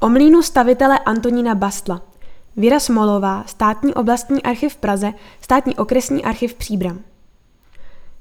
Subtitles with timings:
[0.00, 2.02] O mlínu stavitele Antonína Bastla.
[2.56, 7.00] Věra Smolová, státní oblastní archiv v Praze, státní okresní archiv Příbram.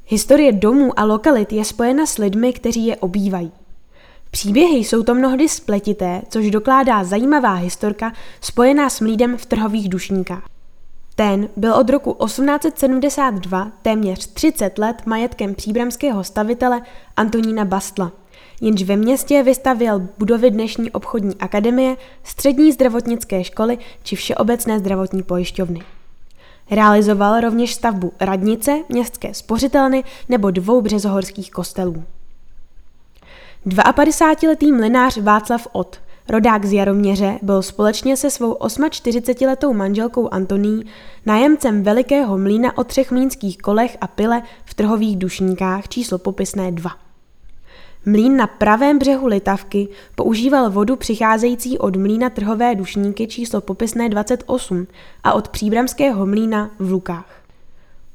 [0.05, 3.51] Historie domů a lokalit je spojena s lidmi, kteří je obývají.
[4.31, 10.43] Příběhy jsou to mnohdy spletité, což dokládá zajímavá historka spojená s mlídem v trhových dušníkách.
[11.15, 16.81] Ten byl od roku 1872 téměř 30 let majetkem příbramského stavitele
[17.17, 18.11] Antonína Bastla,
[18.61, 25.81] jenž ve městě vystavěl budovy dnešní obchodní akademie, střední zdravotnické školy či všeobecné zdravotní pojišťovny.
[26.71, 32.03] Realizoval rovněž stavbu radnice, městské spořitelny nebo dvou březohorských kostelů.
[33.67, 40.83] 52-letý mlinář Václav Ott, rodák z Jaroměře, byl společně se svou 48-letou manželkou Antoní
[41.25, 47.06] nájemcem velikého mlína o třech mlínských kolech a pile v trhových dušníkách číslo popisné 2.
[48.09, 54.87] Mlín na pravém břehu Litavky používal vodu přicházející od mlína trhové dušníky číslo popisné 28
[55.23, 57.41] a od příbramského mlína v Lukách.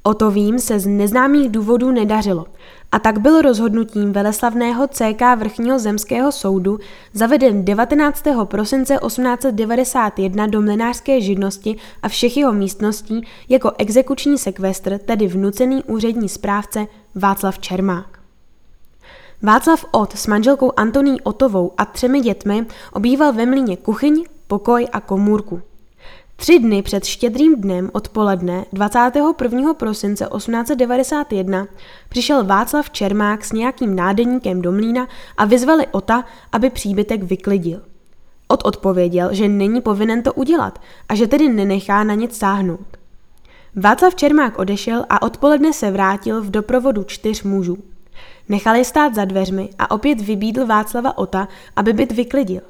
[0.02, 2.46] Otovým se z neznámých důvodů nedařilo
[2.92, 6.78] a tak byl rozhodnutím veleslavného CK Vrchního zemského soudu
[7.12, 8.24] zaveden 19.
[8.44, 16.28] prosince 1891 do mlinářské židnosti a všech jeho místností jako exekuční sekvestr, tedy vnucený úřední
[16.28, 18.21] správce Václav Čermák.
[19.44, 25.00] Václav Ot s manželkou Antoní Otovou a třemi dětmi obýval ve mlíně kuchyň, pokoj a
[25.00, 25.60] komůrku.
[26.36, 29.74] Tři dny před štědrým dnem odpoledne 21.
[29.74, 31.66] prosince 1891
[32.08, 37.82] přišel Václav Čermák s nějakým nádeníkem do mlína a vyzvali Ota, aby příbytek vyklidil.
[38.48, 42.86] Ot odpověděl, že není povinen to udělat a že tedy nenechá na nic sáhnout.
[43.76, 47.78] Václav Čermák odešel a odpoledne se vrátil v doprovodu čtyř mužů.
[48.48, 52.60] Nechali stát za dveřmi a opět vybídl Václava Ota, aby byt vyklidil.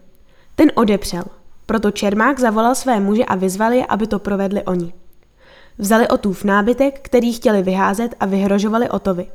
[0.54, 1.24] Ten odepřel,
[1.66, 4.92] proto Čermák zavolal své muže a vyzval je, aby to provedli oni.
[5.78, 9.26] Vzali Otův nábytek, který chtěli vyházet a vyhrožovali Otovi.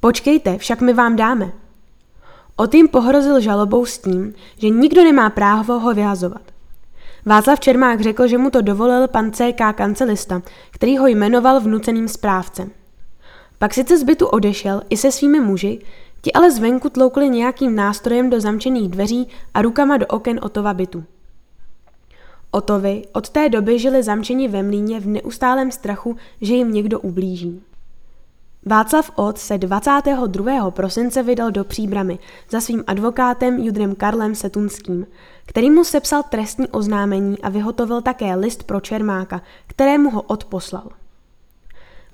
[0.00, 1.52] Počkejte, však my vám dáme.
[2.56, 6.42] Ot jim pohrozil žalobou s tím, že nikdo nemá právo ho vyhazovat.
[7.26, 12.70] Václav Čermák řekl, že mu to dovolil pan CK kancelista, který ho jmenoval vnuceným správcem.
[13.62, 15.78] Pak sice z bytu odešel i se svými muži,
[16.20, 21.04] ti ale zvenku tloukli nějakým nástrojem do zamčených dveří a rukama do oken Otova bytu.
[22.50, 27.62] Otovi od té doby žili zamčeni ve mlíně v neustálém strachu, že jim někdo ublíží.
[28.66, 30.70] Václav Ot se 22.
[30.70, 32.18] prosince vydal do Příbramy
[32.50, 35.06] za svým advokátem Judrem Karlem Setunským,
[35.46, 41.01] který mu sepsal trestní oznámení a vyhotovil také list pro Čermáka, kterému ho odposlal.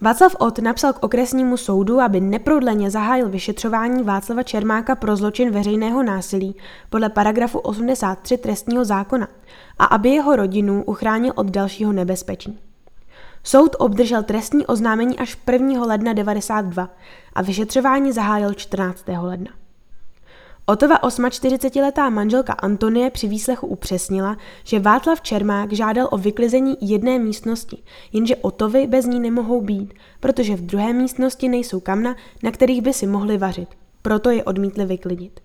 [0.00, 6.02] Václav Ot napsal k okresnímu soudu, aby neprodleně zahájil vyšetřování Václava Čermáka pro zločin veřejného
[6.02, 6.56] násilí
[6.90, 9.28] podle paragrafu 83 trestního zákona
[9.78, 12.58] a aby jeho rodinu uchránil od dalšího nebezpečí.
[13.42, 15.84] Soud obdržel trestní oznámení až 1.
[15.84, 16.88] ledna 92
[17.32, 19.04] a vyšetřování zahájil 14.
[19.20, 19.50] ledna.
[20.70, 27.82] Otova 48-letá manželka Antonie při výslechu upřesnila, že Václav Čermák žádal o vyklizení jedné místnosti,
[28.12, 32.92] jenže Otovi bez ní nemohou být, protože v druhé místnosti nejsou kamna, na kterých by
[32.92, 33.68] si mohli vařit.
[34.02, 35.40] Proto je odmítli vyklidit.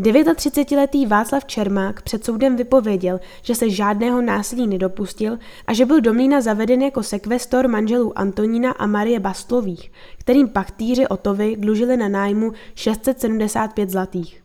[0.00, 6.14] 39-letý Václav Čermák před soudem vypověděl, že se žádného násilí nedopustil a že byl do
[6.14, 12.52] mlína zaveden jako sekvestor manželů Antonína a Marie Bastlových, kterým pachtýři Otovi dlužili na nájmu
[12.74, 14.42] 675 zlatých.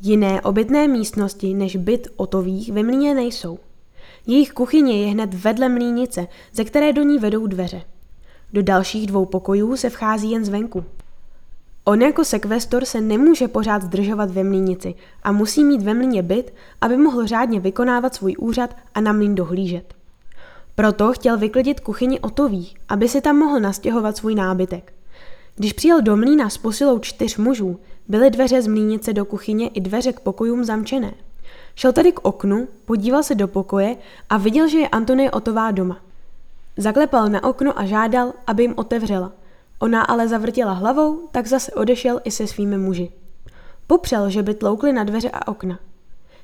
[0.00, 3.58] Jiné obytné místnosti než byt Otových ve mlíně nejsou.
[4.26, 7.82] Jejich kuchyně je hned vedle mlínice, ze které do ní vedou dveře.
[8.52, 10.84] Do dalších dvou pokojů se vchází jen zvenku.
[11.86, 16.54] On jako sekvestor se nemůže pořád zdržovat ve mlínici a musí mít ve mlíně byt,
[16.80, 19.94] aby mohl řádně vykonávat svůj úřad a na mlín dohlížet.
[20.74, 24.92] Proto chtěl vyklidit kuchyni Otových, aby si tam mohl nastěhovat svůj nábytek.
[25.56, 29.80] Když přijel do mlína s posilou čtyř mužů, byly dveře z mlínice do kuchyně i
[29.80, 31.14] dveře k pokojům zamčené.
[31.74, 33.96] Šel tedy k oknu, podíval se do pokoje
[34.30, 36.00] a viděl, že je Antonie Otová doma.
[36.76, 39.32] Zaklepal na okno a žádal, aby jim otevřela–
[39.78, 43.12] Ona ale zavrtěla hlavou, tak zase odešel i se svými muži.
[43.86, 45.78] Popřel, že by tloukli na dveře a okna.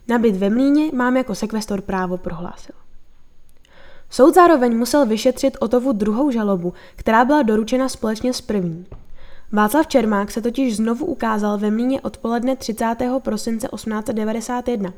[0.09, 2.75] Na byt ve mlíně mám jako sekvestor právo, prohlásil.
[4.11, 8.87] Soud zároveň musel vyšetřit Otovu druhou žalobu, která byla doručena společně s první.
[9.53, 12.97] Václav Čermák se totiž znovu ukázal ve mlíně odpoledne 30.
[13.19, 14.93] prosince 1891,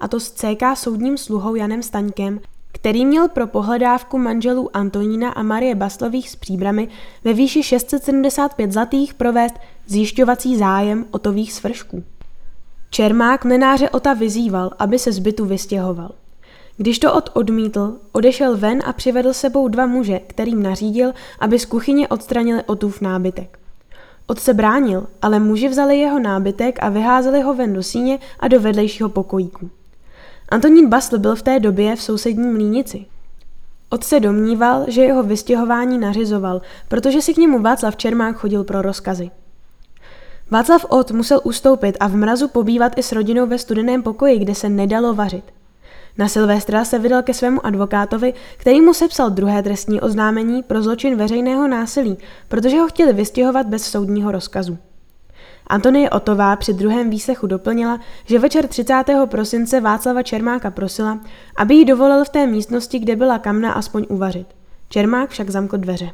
[0.00, 2.40] a to s CK soudním sluhou Janem Staňkem
[2.74, 6.88] který měl pro pohledávku manželů Antonína a Marie Baslových s příbramy
[7.24, 9.54] ve výši 675 zlatých provést
[9.86, 12.04] zjišťovací zájem otových svršků.
[12.90, 16.10] Čermák mlináře Ota vyzýval, aby se z bytu vystěhoval.
[16.76, 21.64] Když to Ot odmítl, odešel ven a přivedl sebou dva muže, kterým nařídil, aby z
[21.64, 23.58] kuchyně odstranili Otův nábytek.
[24.26, 28.48] Ot se bránil, ale muži vzali jeho nábytek a vyházeli ho ven do síně a
[28.48, 29.70] do vedlejšího pokojíku.
[30.48, 33.06] Antonín Basl byl v té době v sousední mlínici.
[33.90, 38.82] Ot se domníval, že jeho vystěhování nařizoval, protože si k němu Václav Čermák chodil pro
[38.82, 39.30] rozkazy.
[40.50, 44.54] Václav Ot musel ustoupit a v mrazu pobývat i s rodinou ve studeném pokoji, kde
[44.54, 45.44] se nedalo vařit.
[46.18, 51.16] Na Silvestra se vydal ke svému advokátovi, který mu sepsal druhé trestní oznámení pro zločin
[51.16, 52.18] veřejného násilí,
[52.48, 54.78] protože ho chtěli vystěhovat bez soudního rozkazu.
[55.66, 59.04] Antonie Otová při druhém výslechu doplnila, že večer 30.
[59.26, 61.20] prosince Václava Čermáka prosila,
[61.56, 64.46] aby jí dovolil v té místnosti, kde byla kamna, aspoň uvařit.
[64.88, 66.10] Čermák však zamkl dveře.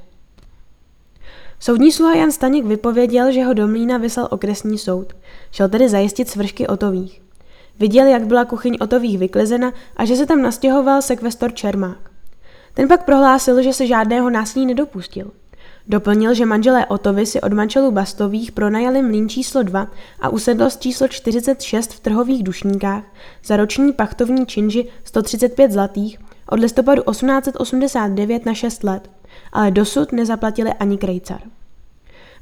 [1.61, 5.13] Soudní sluha Jan Staněk vypověděl, že ho do mlína vyslal okresní soud.
[5.53, 7.23] Šel tedy zajistit svršky Otových.
[7.79, 12.11] Viděl, jak byla kuchyň Otových vyklizena a že se tam nastěhoval sekvestor Čermák.
[12.75, 15.31] Ten pak prohlásil, že se žádného násilí nedopustil.
[15.89, 19.87] Doplnil, že manželé Otovi si od manželů Bastových pronajali mlín číslo 2
[20.21, 23.05] a usedlost číslo 46 v trhových dušníkách
[23.45, 26.19] za roční pachtovní činži 135 zlatých
[26.51, 29.11] od listopadu 1889 na 6 let,
[29.53, 31.41] ale dosud nezaplatili ani krejcar.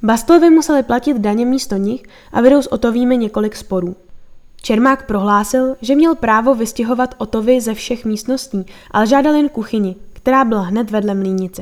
[0.03, 3.95] Bastovi museli platit daně místo nich a vedou s Otovými několik sporů.
[4.61, 10.45] Čermák prohlásil, že měl právo vystěhovat Otovi ze všech místností, ale žádal jen kuchyni, která
[10.45, 11.61] byla hned vedle mlínice.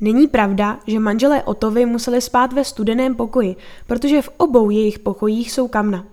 [0.00, 3.56] Není pravda, že manželé Otovy museli spát ve studeném pokoji,
[3.86, 6.04] protože v obou jejich pokojích jsou kamna.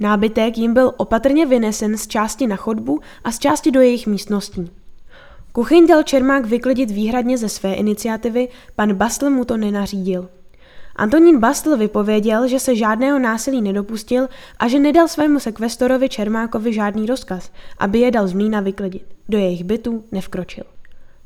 [0.00, 4.70] Nábytek jim byl opatrně vynesen z části na chodbu a z části do jejich místností.
[5.52, 10.28] Kuchyň dal Čermák vyklidit výhradně ze své iniciativy, pan Basl mu to nenařídil.
[10.96, 14.28] Antonín Bastl vypověděl, že se žádného násilí nedopustil
[14.58, 19.04] a že nedal svému sekvestorovi Čermákovi žádný rozkaz, aby je dal z mlína vyklidit.
[19.28, 20.64] Do jejich bytu nevkročil.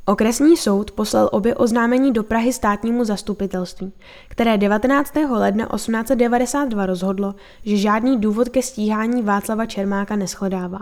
[0.09, 3.93] Okresní soud poslal obě oznámení do Prahy státnímu zastupitelství,
[4.29, 5.15] které 19.
[5.31, 7.35] ledna 1892 rozhodlo,
[7.65, 10.81] že žádný důvod ke stíhání Václava Čermáka neschledává.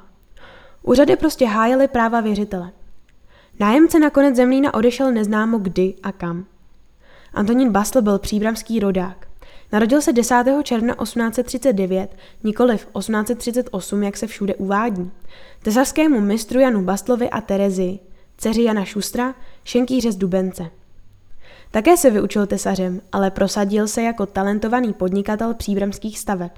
[0.82, 2.70] Úřady prostě hájily práva věřitele.
[3.60, 6.44] Nájemce nakonec zemlína odešel neznámo kdy a kam.
[7.34, 9.26] Antonín Basl byl příbramský rodák.
[9.72, 10.44] Narodil se 10.
[10.62, 15.10] června 1839, nikoliv 1838, jak se všude uvádí.
[15.62, 17.98] Tesařskému mistru Janu Bastlovi a Terezi,
[18.36, 19.34] dceři Jana Šustra,
[19.64, 20.70] šenkýře z Dubence.
[21.70, 26.50] Také se vyučil tesařem, ale prosadil se jako talentovaný podnikatel příbramských staveb.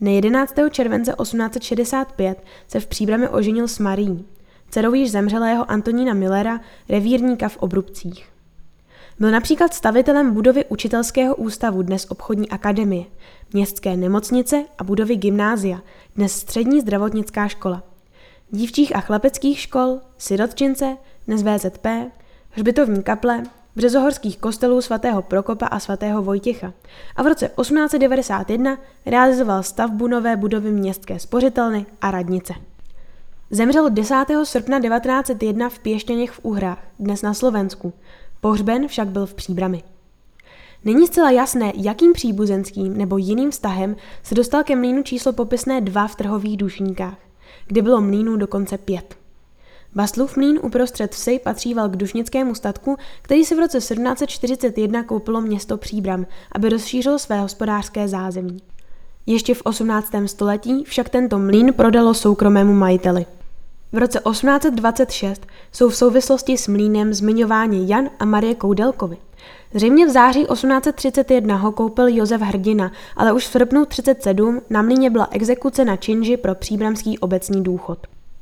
[0.00, 0.54] Ne 11.
[0.70, 4.24] července 1865 se v Příbrami oženil s Marí,
[4.70, 8.28] dcerou již zemřelého Antonína Millera, revírníka v Obrubcích.
[9.18, 13.04] Byl například stavitelem budovy učitelského ústavu, dnes obchodní akademie,
[13.52, 15.80] městské nemocnice a budovy gymnázia,
[16.16, 17.89] dnes střední zdravotnická škola
[18.50, 21.86] dívčích a chlapeckých škol, sirotčince, VZP,
[22.50, 23.42] hřbitovní kaple,
[23.76, 26.72] březohorských kostelů svatého Prokopa a svatého Vojtěcha
[27.16, 32.54] a v roce 1891 realizoval stavbu nové budovy městské spořitelny a radnice.
[33.50, 34.14] Zemřel 10.
[34.44, 37.92] srpna 1901 v Pěštěněch v Uhrách, dnes na Slovensku.
[38.40, 39.82] Pohřben však byl v Příbrami.
[40.84, 46.08] Není zcela jasné, jakým příbuzenským nebo jiným vztahem se dostal ke mlínu číslo popisné 2
[46.08, 47.29] v trhových dušníkách
[47.66, 49.16] kdy bylo mlínů dokonce pět.
[49.94, 55.76] Baslův mlín uprostřed vsi patříval k dušnickému statku, který si v roce 1741 koupilo město
[55.76, 58.58] Příbram, aby rozšířilo své hospodářské zázemí.
[59.26, 60.12] Ještě v 18.
[60.26, 63.26] století však tento mlín prodalo soukromému majiteli.
[63.92, 69.16] V roce 1826 jsou v souvislosti s mlínem zmiňováni Jan a Marie Koudelkovi.
[69.74, 75.10] Zřejmě v září 1831 ho koupil Josef Hrdina, ale už v srpnu 37 na mlíně
[75.10, 77.98] byla exekuce na činži pro příbramský obecní důchod.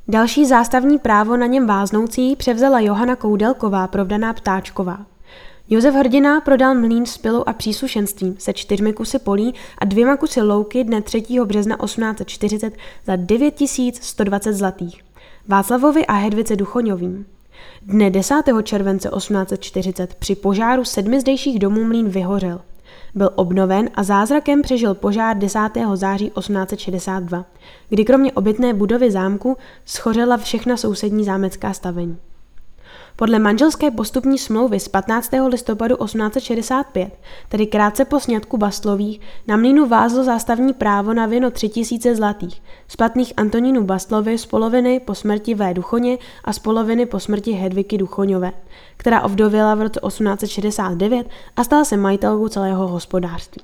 [0.08, 5.06] Další zástavní právo na něm váznoucí převzala Johana Koudelková, provdaná Ptáčková.
[5.70, 10.42] Josef Hrdina prodal mlín s pilou a příslušenstvím se čtyřmi kusy polí a dvěma kusy
[10.42, 11.24] louky dne 3.
[11.44, 12.74] března 1840
[13.06, 15.07] za 9120 zlatých.
[15.50, 17.26] Václavovi a Hedvice Duchoňovým.
[17.82, 18.34] Dne 10.
[18.62, 22.60] července 1840 při požáru sedmi zdejších domů mlín vyhořel.
[23.14, 25.58] Byl obnoven a zázrakem přežil požár 10.
[25.94, 27.44] září 1862,
[27.88, 32.18] kdy kromě obytné budovy zámku schořela všechna sousední zámecká stavení.
[33.18, 35.30] Podle manželské postupní smlouvy z 15.
[35.46, 42.16] listopadu 1865, tedy krátce po sňatku Bastlových, na mlínu vázlo zástavní právo na věno 3000
[42.16, 45.74] zlatých, splatných Antonínu Bastlovi z poloviny po smrti V.
[45.74, 48.52] Duchoně a z poloviny po smrti Hedviky Duchoňové,
[48.96, 53.62] která ovdověla v roce 1869 a stala se majitelkou celého hospodářství.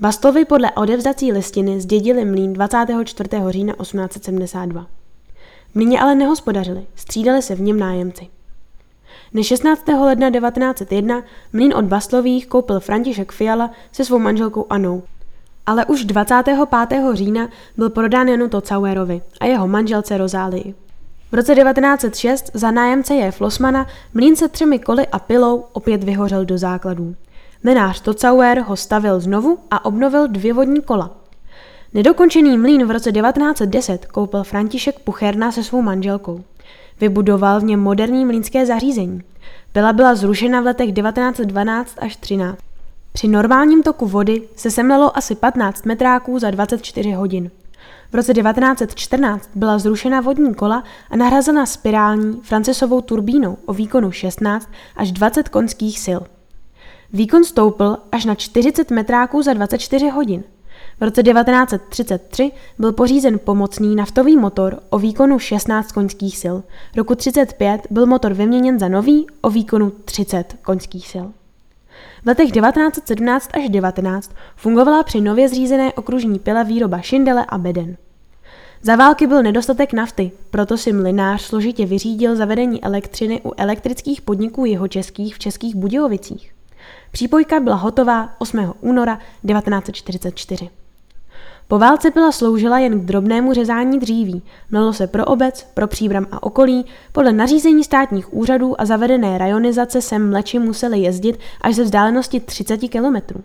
[0.00, 3.28] Bastovi podle odevzdací listiny zdědili mlín 24.
[3.48, 4.86] října 1872.
[5.74, 8.28] Mlíně ale nehospodařili, střídali se v něm nájemci.
[9.32, 9.88] Dne 16.
[9.88, 15.02] ledna 1901 mlín od Bastlových koupil František Fiala se svou manželkou Anou.
[15.66, 16.58] Ale už 25.
[17.12, 20.74] října byl prodán Janu Tocauerovi a jeho manželce Rozálii.
[21.32, 26.44] V roce 1906 za nájemce je Flosmana mlín se třemi koly a pilou opět vyhořel
[26.44, 27.14] do základů.
[27.64, 31.10] Mlinář Tocauer ho stavil znovu a obnovil dvě vodní kola.
[31.94, 36.40] Nedokončený mlín v roce 1910 koupil František Pucherna se svou manželkou.
[37.00, 39.22] Vybudoval v něm moderní mlínské zařízení.
[39.72, 42.58] Pila byla zrušena v letech 1912 až 13.
[43.12, 47.50] Při normálním toku vody se semlelo asi 15 metráků za 24 hodin.
[48.12, 54.68] V roce 1914 byla zrušena vodní kola a nahrazena spirální francisovou turbínou o výkonu 16
[54.96, 56.20] až 20 konských sil.
[57.12, 60.44] Výkon stoupl až na 40 metráků za 24 hodin.
[61.00, 66.56] V roce 1933 byl pořízen pomocný naftový motor o výkonu 16 koňských sil.
[66.96, 71.26] Roku 1935 byl motor vyměněn za nový o výkonu 30 koňských sil.
[72.22, 77.96] V letech 1917 až 19 fungovala při nově zřízené okružní pile výroba šindele a beden.
[78.82, 84.64] Za války byl nedostatek nafty, proto si mlinář složitě vyřídil zavedení elektřiny u elektrických podniků
[84.64, 86.52] jeho českých v Českých Budějovicích.
[87.12, 88.74] Přípojka byla hotová 8.
[88.80, 90.70] února 1944.
[91.70, 96.26] Po válce byla sloužila jen k drobnému řezání dříví, mělo se pro obec, pro příbram
[96.32, 101.84] a okolí, podle nařízení státních úřadů a zavedené rajonizace sem mleči museli jezdit až ze
[101.84, 103.40] vzdálenosti 30 kilometrů.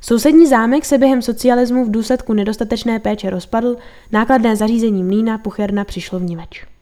[0.00, 3.76] Sousední zámek se během socialismu v důsledku nedostatečné péče rozpadl,
[4.12, 6.75] nákladné zařízení mlína Pucherna přišlo v Němeč.